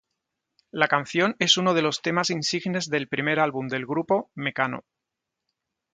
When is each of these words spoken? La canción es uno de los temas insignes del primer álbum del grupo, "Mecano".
La 0.71 0.87
canción 0.87 1.35
es 1.37 1.57
uno 1.57 1.75
de 1.75 1.83
los 1.83 2.01
temas 2.01 2.31
insignes 2.31 2.89
del 2.89 3.07
primer 3.07 3.39
álbum 3.39 3.67
del 3.67 3.85
grupo, 3.85 4.31
"Mecano". 4.33 4.83